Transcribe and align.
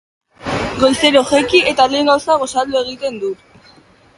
Goizero, 0.83 1.21
jaiki 1.33 1.61
eta 1.73 1.87
lehen 1.93 2.09
gauza, 2.13 2.39
gosaldu 2.45 2.81
egiten 2.85 3.21
dut. 3.27 3.45